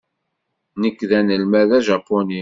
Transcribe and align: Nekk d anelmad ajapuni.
Nekk 0.81 0.99
d 1.09 1.11
anelmad 1.19 1.69
ajapuni. 1.77 2.39